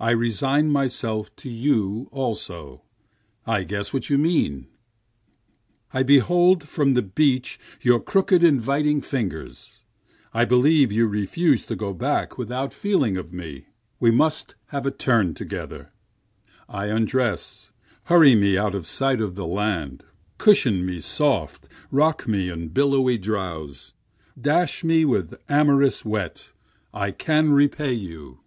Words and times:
I 0.00 0.10
resign 0.10 0.68
myself 0.72 1.30
to 1.36 1.48
you 1.48 2.08
also 2.10 2.82
I 3.46 3.62
guess 3.62 3.92
what 3.92 4.10
you 4.10 4.18
mean, 4.18 4.66
I 5.94 6.02
behold 6.02 6.66
from 6.66 6.94
the 6.94 7.02
beach 7.02 7.56
your 7.80 8.00
crooked 8.00 8.42
fingers, 9.04 9.84
I 10.34 10.44
believe 10.44 10.90
you 10.90 11.06
refuse 11.06 11.64
to 11.66 11.76
go 11.76 11.94
back 11.94 12.36
without 12.36 12.72
feeling 12.72 13.16
of 13.16 13.32
me, 13.32 13.66
We 14.00 14.10
must 14.10 14.56
have 14.70 14.84
a 14.86 14.90
turn 14.90 15.34
together, 15.34 15.92
I 16.68 16.86
undress, 16.86 17.70
hurry 18.06 18.34
me 18.34 18.58
out 18.58 18.74
of 18.74 18.88
sight 18.88 19.20
of 19.20 19.36
the 19.36 19.46
land, 19.46 20.02
Cushion 20.38 20.84
me 20.84 20.98
soft, 20.98 21.68
rock 21.92 22.26
me 22.26 22.48
in 22.50 22.70
billowy 22.70 23.18
drowse, 23.18 23.92
Dash 24.36 24.82
me 24.82 25.04
with 25.04 25.40
amorous 25.48 26.04
wet, 26.04 26.50
I 26.92 27.12
can 27.12 27.50
repay 27.52 27.92
you. 27.92 28.40